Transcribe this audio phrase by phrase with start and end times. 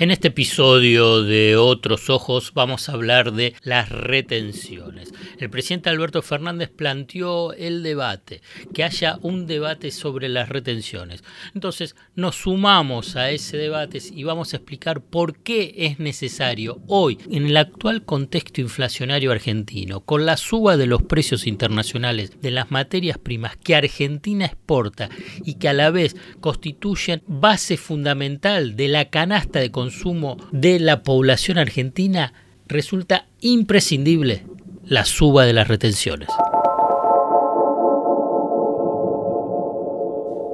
[0.00, 5.12] En este episodio de Otros Ojos vamos a hablar de las retenciones.
[5.40, 8.40] El presidente Alberto Fernández planteó el debate,
[8.72, 11.24] que haya un debate sobre las retenciones.
[11.52, 17.18] Entonces nos sumamos a ese debate y vamos a explicar por qué es necesario hoy,
[17.28, 22.70] en el actual contexto inflacionario argentino, con la suba de los precios internacionales de las
[22.70, 25.08] materias primas que Argentina exporta
[25.44, 30.78] y que a la vez constituyen base fundamental de la canasta de consumo consumo de
[30.78, 32.34] la población argentina,
[32.66, 34.44] resulta imprescindible
[34.84, 36.28] la suba de las retenciones.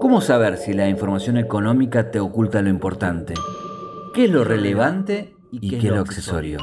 [0.00, 3.34] ¿Cómo saber si la información económica te oculta lo importante?
[4.14, 6.60] ¿Qué es lo relevante y qué, es lo accesorio?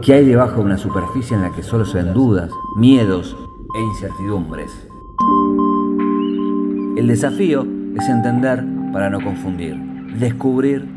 [0.00, 3.36] ¿Qué hay debajo de una superficie en la que solo se ven dudas, miedos
[3.76, 4.70] e incertidumbres?
[6.96, 7.66] El desafío
[7.98, 9.76] es entender para no confundir,
[10.18, 10.96] descubrir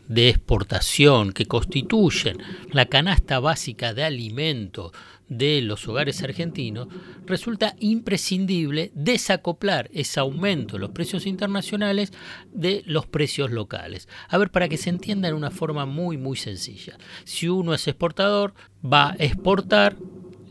[0.11, 2.37] de exportación que constituyen
[2.69, 4.91] la canasta básica de alimento
[5.29, 6.89] de los hogares argentinos,
[7.25, 12.11] resulta imprescindible desacoplar ese aumento de los precios internacionales
[12.51, 14.09] de los precios locales.
[14.27, 16.97] A ver, para que se entienda en una forma muy, muy sencilla.
[17.23, 19.95] Si uno es exportador, va a exportar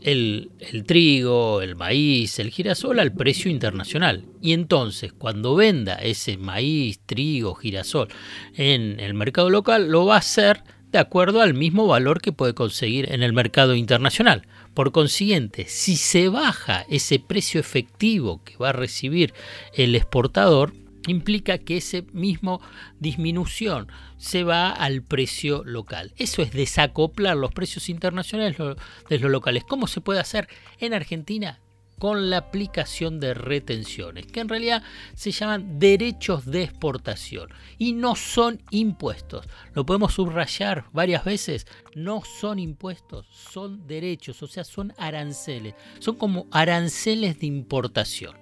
[0.01, 0.51] el,
[0.85, 4.25] trigo, el maíz, el girasol al precio internacional.
[4.41, 8.09] Y entonces, cuando venda ese maíz, trigo, girasol
[8.55, 12.53] en el mercado local, lo va a hacer de acuerdo al mismo valor que puede
[12.53, 14.45] conseguir en el mercado internacional.
[14.73, 19.33] Por consiguiente, si se baja ese precio efectivo que va a recibir
[19.73, 20.73] el exportador,
[21.07, 22.61] implica que ese mismo
[22.99, 26.13] disminución se va al precio local.
[26.17, 29.63] Eso es desacoplar los precios internacionales de los locales.
[29.63, 30.47] ¿Cómo se puede hacer
[30.79, 31.59] en Argentina?
[32.01, 34.81] con la aplicación de retenciones, que en realidad
[35.13, 39.47] se llaman derechos de exportación y no son impuestos.
[39.75, 46.15] Lo podemos subrayar varias veces, no son impuestos, son derechos, o sea, son aranceles, son
[46.15, 48.35] como aranceles de importación.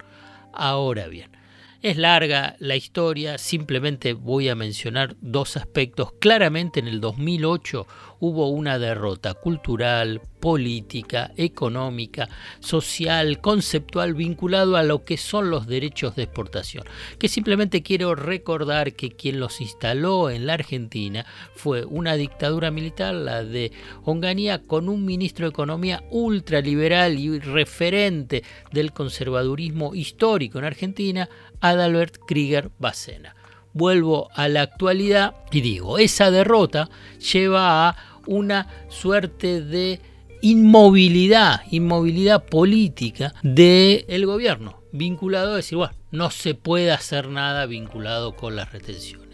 [0.53, 1.35] Ahora bien,
[1.81, 6.11] es larga la historia, simplemente voy a mencionar dos aspectos.
[6.19, 7.87] Claramente en el 2008
[8.19, 12.29] hubo una derrota cultural, política, económica,
[12.59, 16.85] social, conceptual vinculado a lo que son los derechos de exportación.
[17.17, 23.13] Que simplemente quiero recordar que quien los instaló en la Argentina fue una dictadura militar,
[23.13, 23.71] la de
[24.03, 31.29] Onganía, con un ministro de Economía ultraliberal y referente del conservadurismo histórico en Argentina,
[31.59, 33.35] Adalbert Krieger Bacena.
[33.73, 36.89] Vuelvo a la actualidad y digo, esa derrota
[37.31, 39.99] lleva a una suerte de
[40.41, 48.35] inmovilidad, inmovilidad política del gobierno, vinculado a decir, bueno, no se puede hacer nada vinculado
[48.35, 49.29] con las retenciones.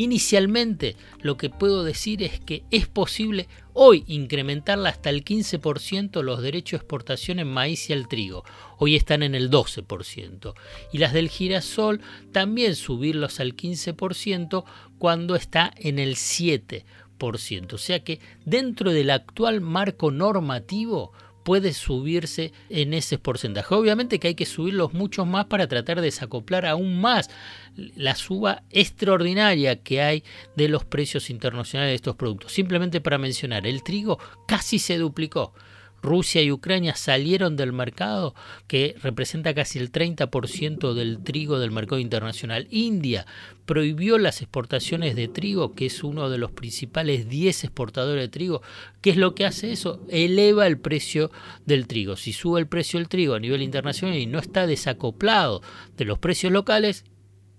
[0.00, 6.40] Inicialmente lo que puedo decir es que es posible hoy incrementarla hasta el 15% los
[6.40, 8.44] derechos de exportación en maíz y al trigo.
[8.78, 10.54] Hoy están en el 12%.
[10.92, 14.64] Y las del girasol también subirlos al 15%
[14.98, 16.84] cuando está en el 7%.
[17.20, 21.12] O sea que dentro del actual marco normativo
[21.48, 23.74] puede subirse en ese porcentaje.
[23.74, 27.30] Obviamente que hay que subirlos mucho más para tratar de desacoplar aún más
[27.74, 30.24] la suba extraordinaria que hay
[30.56, 32.52] de los precios internacionales de estos productos.
[32.52, 35.54] Simplemente para mencionar, el trigo casi se duplicó.
[36.02, 38.34] Rusia y Ucrania salieron del mercado,
[38.66, 42.66] que representa casi el 30% del trigo del mercado internacional.
[42.70, 43.26] India
[43.66, 48.62] prohibió las exportaciones de trigo, que es uno de los principales 10 exportadores de trigo.
[49.00, 50.00] ¿Qué es lo que hace eso?
[50.08, 51.30] Eleva el precio
[51.66, 52.16] del trigo.
[52.16, 55.62] Si sube el precio del trigo a nivel internacional y no está desacoplado
[55.96, 57.04] de los precios locales,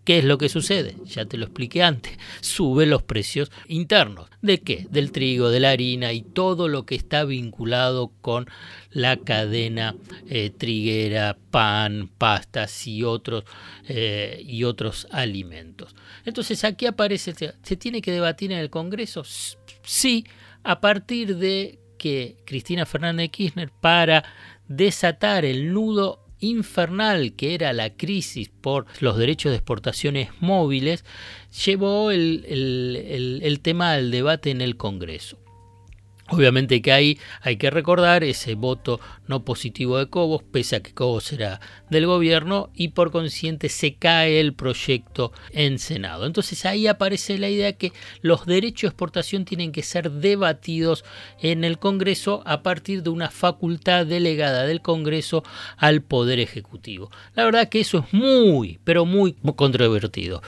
[0.04, 0.96] ¿Qué es lo que sucede?
[1.06, 2.18] Ya te lo expliqué antes.
[2.42, 4.30] Sube los precios internos.
[4.42, 4.88] ¿De qué?
[4.90, 8.48] Del trigo, de la harina y todo lo que está vinculado con
[8.92, 9.96] la cadena
[10.28, 13.44] eh, triguera, pan, pastas y otros,
[13.88, 15.96] eh, y otros alimentos.
[16.26, 19.24] Entonces aquí aparece, ¿se tiene que debatir en el Congreso?
[19.84, 20.26] Sí,
[20.64, 24.24] a partir de que Cristina Fernández Kirchner para
[24.68, 31.06] desatar el nudo infernal que era la crisis por los derechos de exportaciones móviles,
[31.66, 35.38] llevó el, tema al debate en el Congreso.
[36.32, 40.94] Obviamente que ahí hay que recordar ese voto no positivo de Cobos, pese a que
[40.94, 41.60] Cobos era
[41.90, 46.26] del gobierno, y por consiguiente se cae el proyecto en Senado.
[46.26, 51.04] Entonces ahí aparece la idea que los derechos de exportación tienen que ser debatidos
[51.40, 55.44] en el Congreso a partir de una facultad delegada del Congreso
[55.78, 57.10] al Poder Ejecutivo.
[57.34, 60.42] La verdad que eso es muy, pero muy controvertido.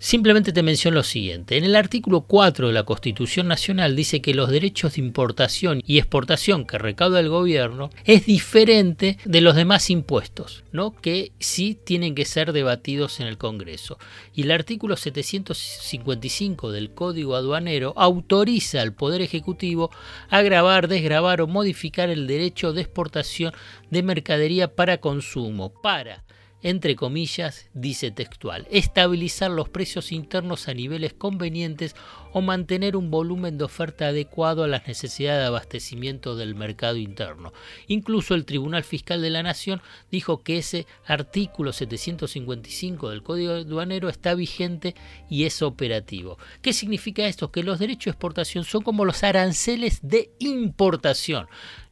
[0.00, 1.56] Simplemente te menciono lo siguiente.
[1.56, 5.98] En el artículo 4 de la Constitución Nacional dice que los derechos de importación y
[5.98, 10.94] exportación que recauda el gobierno es diferente de los demás impuestos, ¿no?
[10.94, 13.98] que sí tienen que ser debatidos en el Congreso.
[14.36, 19.90] Y el artículo 755 del Código Aduanero autoriza al Poder Ejecutivo
[20.30, 23.52] a grabar, desgravar o modificar el derecho de exportación
[23.90, 26.22] de mercadería para consumo, para
[26.62, 31.94] entre comillas, dice textual, estabilizar los precios internos a niveles convenientes
[32.32, 37.52] o mantener un volumen de oferta adecuado a las necesidades de abastecimiento del mercado interno.
[37.86, 44.08] Incluso el Tribunal Fiscal de la Nación dijo que ese artículo 755 del Código Aduanero
[44.08, 44.94] está vigente
[45.30, 46.38] y es operativo.
[46.60, 47.52] ¿Qué significa esto?
[47.52, 51.46] Que los derechos de exportación son como los aranceles de importación.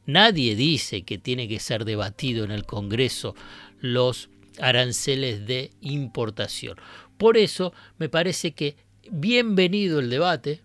[0.07, 3.35] Nadie dice que tiene que ser debatido en el Congreso
[3.81, 4.31] los
[4.61, 6.77] aranceles de importación.
[7.17, 8.77] Por eso me parece que
[9.11, 10.63] bienvenido el debate,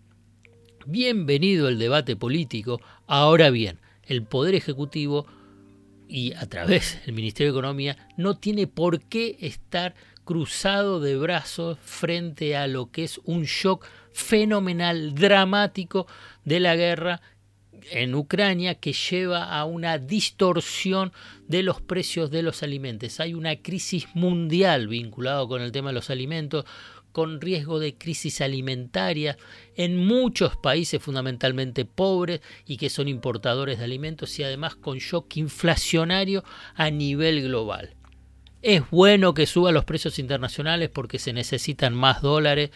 [0.86, 2.82] bienvenido el debate político.
[3.08, 5.26] Ahora bien, el Poder Ejecutivo
[6.08, 9.96] y a través del Ministerio de Economía no tiene por qué estar
[10.26, 16.08] cruzado de brazos frente a lo que es un shock fenomenal, dramático
[16.46, 17.22] de la guerra
[17.90, 21.12] en Ucrania que lleva a una distorsión
[21.48, 23.20] de los precios de los alimentos.
[23.20, 26.66] Hay una crisis mundial vinculada con el tema de los alimentos,
[27.12, 29.38] con riesgo de crisis alimentaria
[29.76, 35.36] en muchos países fundamentalmente pobres y que son importadores de alimentos y además con shock
[35.38, 36.44] inflacionario
[36.76, 37.96] a nivel global.
[38.62, 42.70] Es bueno que suban los precios internacionales porque se necesitan más dólares,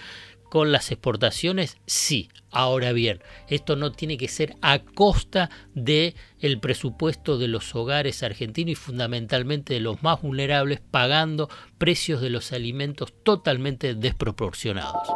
[0.50, 2.30] con las exportaciones, sí.
[2.52, 8.24] Ahora bien, esto no tiene que ser a costa de el presupuesto de los hogares
[8.24, 15.10] argentinos y fundamentalmente de los más vulnerables pagando precios de los alimentos totalmente desproporcionados.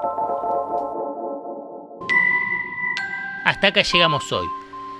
[3.45, 4.58] Hasta acá llegamos hoy.